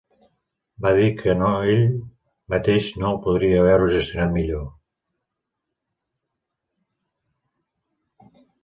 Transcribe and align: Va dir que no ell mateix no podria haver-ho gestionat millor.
Va 0.85 0.93
dir 0.99 1.09
que 1.17 1.35
no 1.41 1.51
ell 1.73 1.83
mateix 2.55 2.87
no 3.03 3.13
podria 3.27 3.61
haver-ho 3.61 3.93
gestionat 3.93 4.35
millor. 4.39 4.67